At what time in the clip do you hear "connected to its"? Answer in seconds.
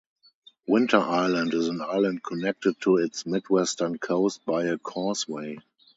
2.23-3.27